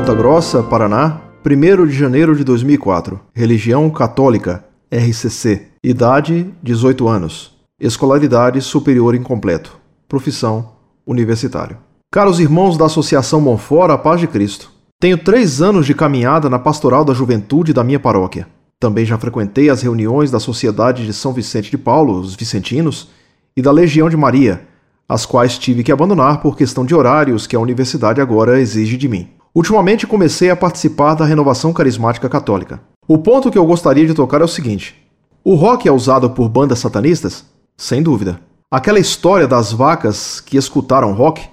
Ponta 0.00 0.14
Grossa, 0.14 0.62
Paraná, 0.62 1.20
1 1.44 1.86
de 1.86 1.92
janeiro 1.92 2.34
de 2.34 2.42
2004. 2.42 3.20
Religião 3.34 3.90
católica, 3.90 4.64
RCC. 4.90 5.66
Idade: 5.84 6.50
18 6.62 7.06
anos. 7.06 7.54
Escolaridade 7.78 8.62
superior 8.62 9.14
incompleto. 9.14 9.76
Profissão: 10.08 10.70
universitário. 11.06 11.76
Caros 12.10 12.40
irmãos 12.40 12.78
da 12.78 12.86
Associação 12.86 13.42
Monfort, 13.42 14.02
paz 14.02 14.20
de 14.20 14.26
Cristo. 14.26 14.72
Tenho 14.98 15.18
três 15.18 15.60
anos 15.60 15.84
de 15.84 15.94
caminhada 15.94 16.48
na 16.48 16.58
pastoral 16.58 17.04
da 17.04 17.12
juventude 17.12 17.74
da 17.74 17.84
minha 17.84 18.00
paróquia. 18.00 18.48
Também 18.80 19.04
já 19.04 19.18
frequentei 19.18 19.68
as 19.68 19.82
reuniões 19.82 20.30
da 20.30 20.40
Sociedade 20.40 21.04
de 21.04 21.12
São 21.12 21.34
Vicente 21.34 21.70
de 21.70 21.76
Paulo, 21.76 22.18
os 22.18 22.34
Vicentinos, 22.34 23.10
e 23.54 23.60
da 23.60 23.70
Legião 23.70 24.08
de 24.08 24.16
Maria, 24.16 24.66
as 25.06 25.26
quais 25.26 25.58
tive 25.58 25.84
que 25.84 25.92
abandonar 25.92 26.40
por 26.40 26.56
questão 26.56 26.86
de 26.86 26.94
horários 26.94 27.46
que 27.46 27.54
a 27.54 27.60
universidade 27.60 28.18
agora 28.18 28.58
exige 28.58 28.96
de 28.96 29.06
mim. 29.06 29.28
Ultimamente 29.52 30.06
comecei 30.06 30.48
a 30.48 30.54
participar 30.54 31.14
da 31.14 31.24
renovação 31.24 31.72
carismática 31.72 32.28
católica. 32.28 32.80
O 33.08 33.18
ponto 33.18 33.50
que 33.50 33.58
eu 33.58 33.66
gostaria 33.66 34.06
de 34.06 34.14
tocar 34.14 34.40
é 34.40 34.44
o 34.44 34.48
seguinte: 34.48 34.94
o 35.42 35.54
rock 35.54 35.88
é 35.88 35.92
usado 35.92 36.30
por 36.30 36.48
bandas 36.48 36.78
satanistas? 36.78 37.44
Sem 37.76 38.00
dúvida. 38.00 38.40
Aquela 38.70 39.00
história 39.00 39.48
das 39.48 39.72
vacas 39.72 40.38
que 40.38 40.56
escutaram 40.56 41.12
rock, 41.12 41.48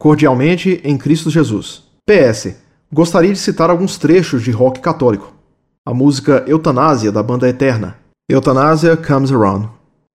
Cordialmente, 0.00 0.80
em 0.82 0.96
Cristo 0.96 1.28
Jesus. 1.28 1.82
PS. 2.06 2.54
Gostaria 2.90 3.32
de 3.32 3.38
citar 3.38 3.68
alguns 3.68 3.98
trechos 3.98 4.42
de 4.42 4.50
rock 4.50 4.80
católico. 4.80 5.34
A 5.86 5.92
música 5.92 6.42
Eutanásia, 6.46 7.12
da 7.12 7.22
banda 7.22 7.46
Eterna. 7.46 7.98
Euthanasia 8.30 8.96
comes 8.96 9.30
around. 9.30 9.68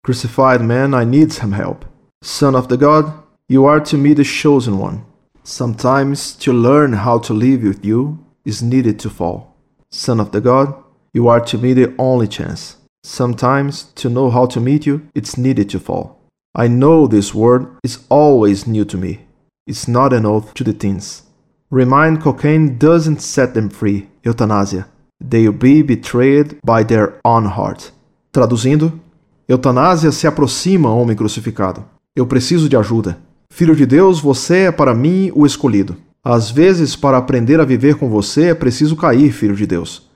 Crucified 0.05 0.62
man, 0.62 0.93
I 1.00 1.05
need 1.05 1.33
some 1.33 1.56
help. 1.56 1.84
Son 2.22 2.55
of 2.55 2.69
the 2.69 2.77
God, 2.77 3.12
you 3.49 3.66
are 3.66 3.81
to 3.81 3.99
me 3.99 4.15
the 4.15 4.22
chosen 4.22 4.75
one. 4.75 5.00
Sometimes 5.43 6.37
to 6.37 6.53
learn 6.53 6.99
how 7.05 7.19
to 7.19 7.34
live 7.34 7.66
with 7.66 7.84
you, 7.84 8.16
is 8.45 8.62
needed 8.62 8.99
to 9.01 9.11
fall. 9.11 9.56
Son 9.91 10.21
of 10.21 10.33
the 10.33 10.41
God, 10.41 10.75
you 11.12 11.28
are 11.28 11.41
to 11.41 11.59
me 11.59 11.73
the 11.73 11.95
only 11.99 12.28
chance. 12.28 12.77
Sometimes, 13.03 13.84
to 13.95 14.09
know 14.09 14.31
how 14.31 14.47
to 14.47 14.61
meet 14.61 14.87
you, 14.87 15.09
it's 15.15 15.37
needed 15.39 15.69
to 15.71 15.81
fall. 15.81 16.21
I 16.55 16.69
know 16.69 17.06
this 17.06 17.34
word 17.34 17.67
is 17.83 18.05
always 18.09 18.67
new 18.67 18.84
to 18.84 18.97
me. 18.97 19.27
It's 19.67 19.89
not 19.89 20.12
an 20.12 20.27
oath 20.27 20.53
to 20.55 20.65
the 20.65 20.73
teens. 20.73 21.23
Remind 21.71 22.21
cocaine 22.21 22.77
doesn't 22.77 23.21
set 23.21 23.55
them 23.55 23.71
free, 23.71 24.09
eutanásia. 24.25 24.87
They'll 25.21 25.53
be 25.53 25.83
betrayed 25.83 26.59
by 26.65 26.83
their 26.83 27.21
own 27.25 27.45
heart. 27.45 27.93
Traduzindo, 28.33 29.01
eutanásia 29.49 30.11
se 30.11 30.27
aproxima, 30.27 30.91
homem 30.91 31.17
crucificado. 31.17 31.84
Eu 32.17 32.27
preciso 32.27 32.69
de 32.69 32.77
ajuda. 32.77 33.19
Filho 33.53 33.77
de 33.77 33.87
Deus, 33.87 34.21
você 34.21 34.67
é 34.67 34.72
para 34.72 34.95
mim 34.95 35.31
o 35.34 35.47
escolhido. 35.47 35.97
Às 36.23 36.51
vezes, 36.51 36.95
para 36.95 37.17
aprender 37.17 37.61
a 37.61 37.65
viver 37.65 37.97
com 37.97 38.09
você, 38.09 38.49
é 38.49 38.55
preciso 38.55 38.95
cair, 38.95 39.33
filho 39.33 39.57
de 39.57 39.67
Deus. 39.67 40.09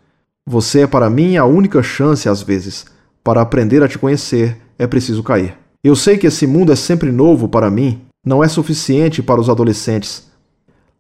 Você 0.47 0.81
é 0.81 0.87
para 0.87 1.09
mim 1.09 1.37
a 1.37 1.47
única 1.47 1.83
chance, 1.83 2.29
às 2.29 2.43
vezes. 2.43 2.85
Para 3.23 3.41
aprender 3.41 3.83
a 3.83 3.89
te 3.89 3.99
conhecer, 3.99 4.59
é 4.79 4.87
preciso 4.87 5.23
cair. 5.23 5.57
Eu 5.83 5.97
sei 5.97 6.19
que 6.19 6.27
esse 6.27 6.47
mundo 6.47 6.73
é 6.73 6.77
sempre 6.77 7.11
novo 7.11 7.49
para 7.49 7.71
mim, 7.71 8.03
não 8.25 8.45
é 8.45 8.49
suficiente 8.49 9.23
para 9.23 9.41
os 9.41 9.49
adolescentes. 9.49 10.31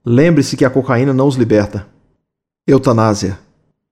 Lembre-se 0.04 0.56
que 0.56 0.64
a 0.64 0.70
cocaína 0.70 1.12
não 1.12 1.28
os 1.28 1.36
liberta. 1.36 1.86
Eutanásia. 2.66 3.38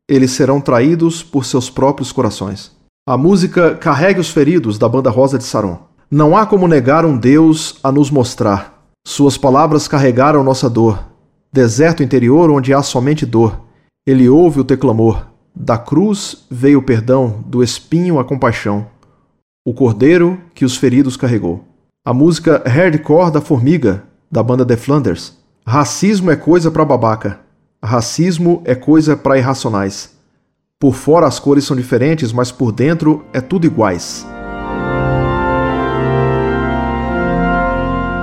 Eles 0.08 0.30
serão 0.30 0.60
traídos 0.60 1.22
por 1.22 1.44
seus 1.44 1.68
próprios 1.68 2.12
corações. 2.12 2.72
A 3.06 3.16
música 3.16 3.74
Carregue 3.74 4.20
os 4.20 4.30
Feridos, 4.30 4.78
da 4.78 4.88
banda 4.88 5.10
Rosa 5.10 5.36
de 5.36 5.44
Saron. 5.44 5.78
Não 6.10 6.36
há 6.36 6.46
como 6.46 6.68
negar 6.68 7.04
um 7.04 7.16
Deus 7.16 7.78
a 7.82 7.90
nos 7.90 8.10
mostrar. 8.10 8.71
Suas 9.04 9.36
palavras 9.36 9.88
carregaram 9.88 10.44
nossa 10.44 10.70
dor. 10.70 11.04
Deserto 11.52 12.02
interior 12.02 12.50
onde 12.50 12.72
há 12.72 12.82
somente 12.82 13.26
dor. 13.26 13.60
Ele 14.06 14.28
ouve 14.28 14.60
o 14.60 14.64
teu 14.64 14.78
clamor. 14.78 15.26
Da 15.54 15.76
cruz 15.76 16.46
veio 16.50 16.78
o 16.78 16.82
perdão, 16.82 17.42
do 17.46 17.62
espinho 17.62 18.18
a 18.18 18.24
compaixão. 18.24 18.86
O 19.66 19.74
cordeiro 19.74 20.40
que 20.54 20.64
os 20.64 20.76
feridos 20.76 21.16
carregou. 21.16 21.64
A 22.04 22.14
música 22.14 22.62
Hardcore 22.66 23.30
da 23.30 23.40
Formiga, 23.40 24.04
da 24.30 24.42
banda 24.42 24.64
The 24.64 24.76
Flanders. 24.76 25.36
Racismo 25.66 26.30
é 26.30 26.36
coisa 26.36 26.70
para 26.70 26.84
babaca. 26.84 27.40
Racismo 27.84 28.62
é 28.64 28.74
coisa 28.74 29.16
para 29.16 29.36
irracionais. 29.36 30.16
Por 30.80 30.94
fora 30.94 31.26
as 31.26 31.38
cores 31.38 31.64
são 31.64 31.76
diferentes, 31.76 32.32
mas 32.32 32.50
por 32.50 32.72
dentro 32.72 33.24
é 33.32 33.40
tudo 33.40 33.66
iguais. 33.66 34.26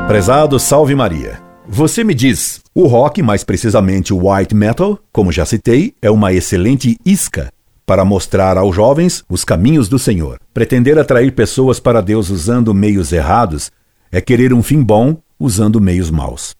Prezado 0.09 0.57
Salve 0.57 0.95
Maria. 0.95 1.39
Você 1.67 2.03
me 2.03 2.15
diz, 2.15 2.61
o 2.73 2.87
rock, 2.87 3.21
mais 3.21 3.43
precisamente 3.43 4.11
o 4.11 4.27
white 4.27 4.55
metal, 4.55 4.97
como 5.11 5.31
já 5.31 5.45
citei, 5.45 5.93
é 6.01 6.09
uma 6.09 6.33
excelente 6.33 6.97
isca 7.05 7.53
para 7.85 8.03
mostrar 8.03 8.57
aos 8.57 8.75
jovens 8.75 9.23
os 9.29 9.45
caminhos 9.45 9.87
do 9.87 9.99
Senhor. 9.99 10.39
Pretender 10.51 10.97
atrair 10.97 11.33
pessoas 11.33 11.79
para 11.79 12.01
Deus 12.01 12.31
usando 12.31 12.73
meios 12.73 13.13
errados 13.13 13.69
é 14.11 14.19
querer 14.19 14.51
um 14.51 14.63
fim 14.63 14.81
bom 14.81 15.15
usando 15.39 15.79
meios 15.79 16.09
maus. 16.09 16.55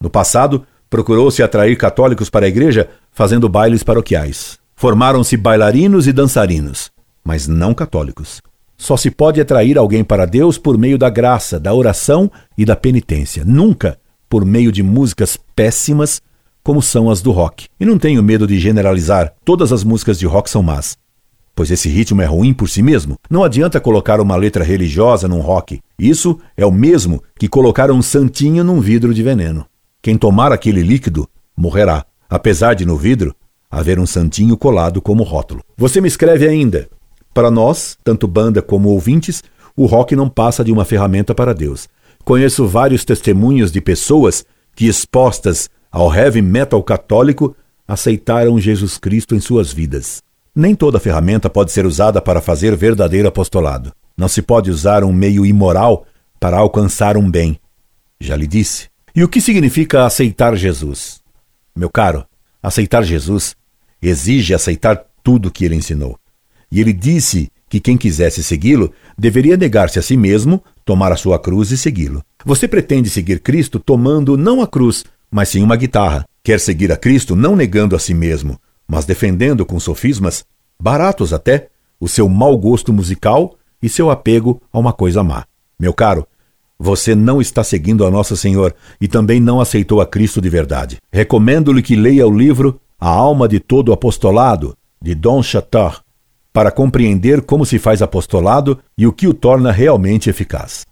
No 0.00 0.08
passado, 0.08 0.64
procurou-se 0.88 1.42
atrair 1.42 1.76
católicos 1.76 2.30
para 2.30 2.46
a 2.46 2.48
igreja 2.48 2.88
fazendo 3.10 3.48
bailes 3.48 3.82
paroquiais. 3.82 4.60
Formaram-se 4.76 5.36
bailarinos 5.36 6.06
e 6.06 6.12
dançarinos, 6.12 6.92
mas 7.24 7.48
não 7.48 7.74
católicos. 7.74 8.40
Só 8.76 8.96
se 8.96 9.10
pode 9.10 9.40
atrair 9.40 9.78
alguém 9.78 10.04
para 10.04 10.26
Deus 10.26 10.58
por 10.58 10.76
meio 10.76 10.98
da 10.98 11.08
graça, 11.08 11.58
da 11.58 11.72
oração 11.72 12.30
e 12.56 12.64
da 12.64 12.76
penitência, 12.76 13.44
nunca 13.44 13.98
por 14.28 14.44
meio 14.44 14.70
de 14.70 14.82
músicas 14.82 15.38
péssimas 15.54 16.20
como 16.62 16.82
são 16.82 17.08
as 17.08 17.22
do 17.22 17.30
rock. 17.30 17.68
E 17.78 17.84
não 17.86 17.96
tenho 17.96 18.22
medo 18.22 18.46
de 18.46 18.58
generalizar, 18.58 19.32
todas 19.44 19.72
as 19.72 19.84
músicas 19.84 20.18
de 20.18 20.26
rock 20.26 20.50
são 20.50 20.62
más. 20.62 20.98
Pois 21.54 21.70
esse 21.70 21.88
ritmo 21.88 22.20
é 22.20 22.26
ruim 22.26 22.52
por 22.52 22.68
si 22.68 22.82
mesmo. 22.82 23.16
Não 23.30 23.42
adianta 23.42 23.80
colocar 23.80 24.20
uma 24.20 24.36
letra 24.36 24.62
religiosa 24.62 25.26
num 25.26 25.40
rock. 25.40 25.80
Isso 25.98 26.38
é 26.54 26.66
o 26.66 26.70
mesmo 26.72 27.22
que 27.38 27.48
colocar 27.48 27.90
um 27.90 28.02
santinho 28.02 28.62
num 28.62 28.78
vidro 28.78 29.14
de 29.14 29.22
veneno. 29.22 29.64
Quem 30.02 30.18
tomar 30.18 30.52
aquele 30.52 30.82
líquido 30.82 31.26
morrerá, 31.56 32.04
apesar 32.28 32.74
de 32.74 32.84
no 32.84 32.96
vidro 32.96 33.34
haver 33.70 33.98
um 33.98 34.06
santinho 34.06 34.56
colado 34.56 35.00
como 35.00 35.22
rótulo. 35.22 35.62
Você 35.76 36.00
me 36.00 36.08
escreve 36.08 36.46
ainda: 36.46 36.88
para 37.36 37.50
nós, 37.50 37.98
tanto 38.02 38.26
banda 38.26 38.62
como 38.62 38.88
ouvintes, 38.88 39.44
o 39.76 39.84
rock 39.84 40.16
não 40.16 40.26
passa 40.26 40.64
de 40.64 40.72
uma 40.72 40.86
ferramenta 40.86 41.34
para 41.34 41.52
Deus. 41.52 41.86
Conheço 42.24 42.66
vários 42.66 43.04
testemunhos 43.04 43.70
de 43.70 43.78
pessoas 43.78 44.42
que, 44.74 44.86
expostas 44.86 45.68
ao 45.92 46.10
heavy 46.14 46.40
metal 46.40 46.82
católico, 46.82 47.54
aceitaram 47.86 48.58
Jesus 48.58 48.96
Cristo 48.96 49.34
em 49.34 49.40
suas 49.40 49.70
vidas. 49.70 50.22
Nem 50.54 50.74
toda 50.74 50.98
ferramenta 50.98 51.50
pode 51.50 51.72
ser 51.72 51.84
usada 51.84 52.22
para 52.22 52.40
fazer 52.40 52.74
verdadeiro 52.74 53.28
apostolado. 53.28 53.92
Não 54.16 54.28
se 54.28 54.40
pode 54.40 54.70
usar 54.70 55.04
um 55.04 55.12
meio 55.12 55.44
imoral 55.44 56.06
para 56.40 56.56
alcançar 56.56 57.18
um 57.18 57.30
bem. 57.30 57.60
Já 58.18 58.34
lhe 58.34 58.46
disse. 58.46 58.88
E 59.14 59.22
o 59.22 59.28
que 59.28 59.42
significa 59.42 60.06
aceitar 60.06 60.56
Jesus? 60.56 61.20
Meu 61.76 61.90
caro, 61.90 62.24
aceitar 62.62 63.02
Jesus 63.02 63.54
exige 64.00 64.54
aceitar 64.54 65.04
tudo 65.22 65.50
que 65.50 65.66
ele 65.66 65.74
ensinou. 65.74 66.18
E 66.70 66.80
ele 66.80 66.92
disse 66.92 67.50
que 67.68 67.80
quem 67.80 67.96
quisesse 67.96 68.42
segui-lo 68.42 68.92
deveria 69.18 69.56
negar-se 69.56 69.98
a 69.98 70.02
si 70.02 70.16
mesmo, 70.16 70.62
tomar 70.84 71.12
a 71.12 71.16
sua 71.16 71.38
cruz 71.38 71.70
e 71.70 71.78
segui-lo. 71.78 72.22
Você 72.44 72.68
pretende 72.68 73.10
seguir 73.10 73.40
Cristo 73.40 73.78
tomando 73.78 74.36
não 74.36 74.62
a 74.62 74.66
cruz, 74.66 75.04
mas 75.30 75.48
sim 75.48 75.62
uma 75.62 75.76
guitarra. 75.76 76.24
Quer 76.42 76.60
seguir 76.60 76.92
a 76.92 76.96
Cristo 76.96 77.34
não 77.34 77.56
negando 77.56 77.96
a 77.96 77.98
si 77.98 78.14
mesmo, 78.14 78.58
mas 78.86 79.04
defendendo 79.04 79.66
com 79.66 79.80
sofismas, 79.80 80.44
baratos 80.80 81.32
até, 81.32 81.68
o 81.98 82.08
seu 82.08 82.28
mau 82.28 82.56
gosto 82.56 82.92
musical 82.92 83.56
e 83.82 83.88
seu 83.88 84.10
apego 84.10 84.60
a 84.72 84.78
uma 84.78 84.92
coisa 84.92 85.24
má. 85.24 85.44
Meu 85.78 85.92
caro, 85.92 86.26
você 86.78 87.14
não 87.14 87.40
está 87.40 87.64
seguindo 87.64 88.06
a 88.06 88.10
Nosso 88.10 88.36
Senhor 88.36 88.74
e 89.00 89.08
também 89.08 89.40
não 89.40 89.60
aceitou 89.60 90.00
a 90.00 90.06
Cristo 90.06 90.40
de 90.40 90.48
verdade. 90.48 90.98
Recomendo-lhe 91.10 91.82
que 91.82 91.96
leia 91.96 92.26
o 92.26 92.36
livro 92.36 92.80
A 93.00 93.08
Alma 93.08 93.48
de 93.48 93.58
Todo 93.58 93.92
Apostolado, 93.92 94.76
de 95.00 95.14
Don 95.14 95.42
Chateau, 95.42 95.94
para 96.56 96.70
compreender 96.70 97.42
como 97.42 97.66
se 97.66 97.78
faz 97.78 98.00
apostolado 98.00 98.78
e 98.96 99.06
o 99.06 99.12
que 99.12 99.28
o 99.28 99.34
torna 99.34 99.70
realmente 99.70 100.30
eficaz. 100.30 100.86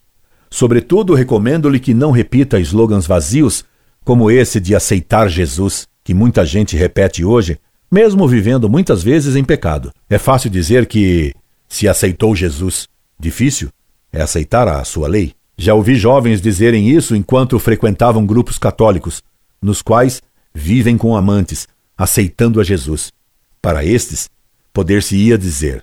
Sobretudo, 0.50 1.14
recomendo-lhe 1.14 1.80
que 1.80 1.94
não 1.94 2.10
repita 2.10 2.60
slogans 2.60 3.06
vazios 3.06 3.64
como 4.04 4.30
esse 4.30 4.60
de 4.60 4.74
aceitar 4.74 5.26
Jesus, 5.26 5.86
que 6.04 6.12
muita 6.12 6.44
gente 6.44 6.76
repete 6.76 7.24
hoje, 7.24 7.58
mesmo 7.90 8.28
vivendo 8.28 8.68
muitas 8.68 9.02
vezes 9.02 9.36
em 9.36 9.42
pecado. 9.42 9.90
É 10.10 10.18
fácil 10.18 10.50
dizer 10.50 10.84
que 10.84 11.32
se 11.66 11.88
aceitou 11.88 12.36
Jesus. 12.36 12.86
Difícil 13.18 13.70
é 14.12 14.20
aceitar 14.20 14.68
a 14.68 14.84
sua 14.84 15.08
lei. 15.08 15.32
Já 15.56 15.72
ouvi 15.72 15.94
jovens 15.94 16.42
dizerem 16.42 16.90
isso 16.90 17.16
enquanto 17.16 17.58
frequentavam 17.58 18.26
grupos 18.26 18.58
católicos, 18.58 19.22
nos 19.62 19.80
quais 19.80 20.20
vivem 20.54 20.98
com 20.98 21.16
amantes, 21.16 21.66
aceitando 21.96 22.60
a 22.60 22.64
Jesus. 22.64 23.10
Para 23.62 23.82
estes, 23.82 24.28
poder-se-ia 24.74 25.38
dizer: 25.38 25.82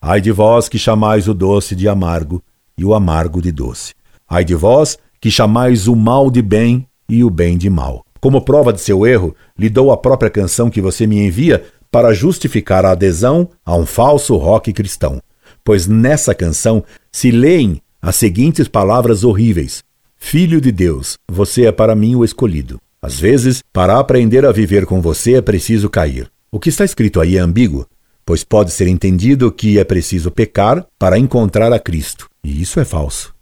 Ai 0.00 0.20
de 0.20 0.32
vós 0.32 0.68
que 0.68 0.78
chamais 0.78 1.28
o 1.28 1.32
doce 1.32 1.74
de 1.74 1.88
amargo 1.88 2.42
e 2.76 2.84
o 2.84 2.92
amargo 2.92 3.40
de 3.40 3.52
doce. 3.52 3.94
Ai 4.28 4.44
de 4.44 4.54
vós 4.54 4.98
que 5.20 5.30
chamais 5.30 5.86
o 5.86 5.94
mal 5.94 6.30
de 6.30 6.42
bem 6.42 6.86
e 7.08 7.22
o 7.22 7.30
bem 7.30 7.56
de 7.56 7.70
mal. 7.70 8.04
Como 8.20 8.42
prova 8.42 8.72
de 8.72 8.80
seu 8.80 9.06
erro, 9.06 9.34
lhe 9.56 9.70
dou 9.70 9.92
a 9.92 9.96
própria 9.96 10.30
canção 10.30 10.68
que 10.68 10.80
você 10.80 11.06
me 11.06 11.24
envia 11.24 11.64
para 11.90 12.12
justificar 12.12 12.84
a 12.84 12.92
adesão 12.92 13.48
a 13.64 13.76
um 13.76 13.86
falso 13.86 14.36
rock 14.36 14.72
cristão. 14.72 15.20
Pois 15.64 15.86
nessa 15.86 16.34
canção 16.34 16.82
se 17.12 17.30
leem 17.30 17.80
as 18.00 18.16
seguintes 18.16 18.66
palavras 18.66 19.22
horríveis: 19.22 19.84
Filho 20.16 20.60
de 20.60 20.72
Deus, 20.72 21.16
você 21.30 21.66
é 21.66 21.72
para 21.72 21.94
mim 21.94 22.16
o 22.16 22.24
escolhido. 22.24 22.80
Às 23.00 23.18
vezes, 23.18 23.62
para 23.72 23.98
aprender 23.98 24.44
a 24.44 24.52
viver 24.52 24.86
com 24.86 25.00
você 25.00 25.34
é 25.34 25.42
preciso 25.42 25.90
cair. 25.90 26.30
O 26.50 26.60
que 26.60 26.68
está 26.68 26.84
escrito 26.84 27.20
aí 27.20 27.36
é 27.36 27.40
ambíguo, 27.40 27.86
pois 28.24 28.44
pode 28.44 28.70
ser 28.70 28.86
entendido 28.86 29.50
que 29.50 29.78
é 29.78 29.84
preciso 29.84 30.30
pecar 30.30 30.86
para 30.98 31.18
encontrar 31.18 31.72
a 31.72 31.78
Cristo, 31.78 32.28
e 32.42 32.62
isso 32.62 32.78
é 32.80 32.84
falso. 32.84 33.34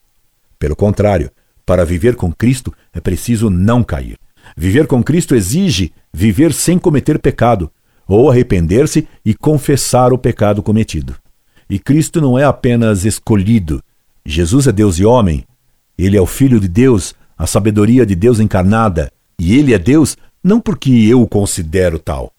Pelo 0.58 0.76
contrário, 0.76 1.30
para 1.64 1.84
viver 1.84 2.16
com 2.16 2.32
Cristo 2.32 2.72
é 2.92 3.00
preciso 3.00 3.48
não 3.48 3.82
cair. 3.82 4.18
Viver 4.56 4.86
com 4.86 5.02
Cristo 5.02 5.34
exige 5.34 5.92
viver 6.12 6.52
sem 6.52 6.78
cometer 6.78 7.18
pecado, 7.18 7.70
ou 8.06 8.30
arrepender-se 8.30 9.06
e 9.24 9.34
confessar 9.34 10.12
o 10.12 10.18
pecado 10.18 10.62
cometido. 10.62 11.14
E 11.68 11.78
Cristo 11.78 12.20
não 12.20 12.36
é 12.36 12.44
apenas 12.44 13.04
escolhido. 13.04 13.80
Jesus 14.26 14.66
é 14.66 14.72
Deus 14.72 14.98
e 14.98 15.04
homem. 15.04 15.44
Ele 15.96 16.16
é 16.16 16.20
o 16.20 16.26
Filho 16.26 16.58
de 16.58 16.66
Deus, 16.66 17.14
a 17.38 17.46
sabedoria 17.46 18.04
de 18.04 18.16
Deus 18.16 18.40
encarnada. 18.40 19.12
E 19.38 19.56
ele 19.56 19.72
é 19.72 19.78
Deus 19.78 20.16
não 20.42 20.60
porque 20.60 20.90
eu 20.90 21.22
o 21.22 21.28
considero 21.28 21.98
tal. 21.98 22.32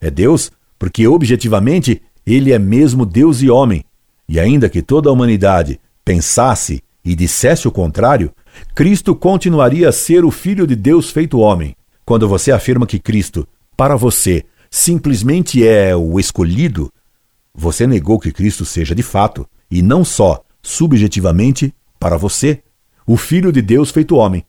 É 0.00 0.10
Deus 0.10 0.52
porque 0.78 1.06
objetivamente 1.06 2.02
ele 2.26 2.52
é 2.52 2.58
mesmo 2.58 3.06
Deus 3.06 3.42
e 3.42 3.48
homem. 3.48 3.84
E 4.28 4.40
ainda 4.40 4.68
que 4.68 4.82
toda 4.82 5.08
a 5.08 5.12
humanidade 5.12 5.80
pensasse 6.04 6.82
e 7.04 7.14
dissesse 7.14 7.68
o 7.68 7.72
contrário, 7.72 8.32
Cristo 8.74 9.14
continuaria 9.14 9.88
a 9.88 9.92
ser 9.92 10.24
o 10.24 10.30
Filho 10.30 10.66
de 10.66 10.74
Deus 10.74 11.10
feito 11.10 11.38
homem. 11.38 11.76
Quando 12.04 12.28
você 12.28 12.50
afirma 12.50 12.86
que 12.86 12.98
Cristo, 12.98 13.46
para 13.76 13.96
você, 13.96 14.44
simplesmente 14.70 15.66
é 15.66 15.94
o 15.94 16.18
escolhido, 16.18 16.92
você 17.54 17.86
negou 17.86 18.18
que 18.18 18.32
Cristo 18.32 18.64
seja 18.64 18.94
de 18.94 19.02
fato, 19.02 19.46
e 19.70 19.82
não 19.82 20.04
só 20.04 20.42
subjetivamente, 20.62 21.72
para 21.98 22.16
você, 22.16 22.60
o 23.06 23.16
Filho 23.16 23.52
de 23.52 23.62
Deus 23.62 23.90
feito 23.90 24.16
homem. 24.16 24.44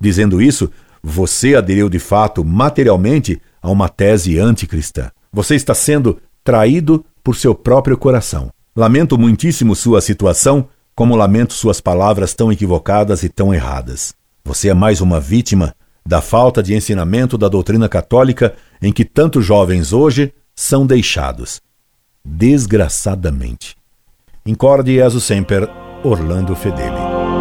Dizendo 0.00 0.40
isso, 0.40 0.70
você 1.02 1.54
aderiu 1.54 1.88
de 1.88 1.98
fato 1.98 2.44
materialmente 2.44 3.40
a 3.60 3.70
uma 3.70 3.88
tese 3.88 4.38
anticristã. 4.38 5.10
Você 5.32 5.54
está 5.54 5.74
sendo 5.74 6.20
traído 6.42 7.04
por 7.22 7.36
seu 7.36 7.54
próprio 7.54 7.96
coração. 7.96 8.50
Lamento 8.74 9.18
muitíssimo 9.18 9.74
sua 9.74 10.00
situação, 10.00 10.68
como 10.94 11.16
lamento 11.16 11.52
suas 11.52 11.80
palavras 11.80 12.34
tão 12.34 12.50
equivocadas 12.50 13.22
e 13.22 13.28
tão 13.28 13.52
erradas. 13.52 14.14
Você 14.44 14.68
é 14.68 14.74
mais 14.74 15.00
uma 15.00 15.20
vítima 15.20 15.74
da 16.06 16.22
falta 16.22 16.62
de 16.62 16.74
ensinamento 16.74 17.36
da 17.36 17.48
doutrina 17.48 17.88
católica 17.88 18.54
em 18.80 18.92
que 18.92 19.04
tantos 19.04 19.44
jovens 19.44 19.92
hoje 19.92 20.32
são 20.56 20.86
deixados. 20.86 21.60
Desgraçadamente. 22.24 23.76
Incorde 24.46 24.94
Jesus 24.94 25.24
Semper, 25.24 25.68
Orlando 26.02 26.56
Fedeli. 26.56 27.37